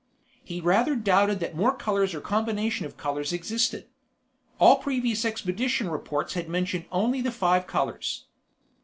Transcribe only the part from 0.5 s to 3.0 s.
rather doubted that more colors or combination of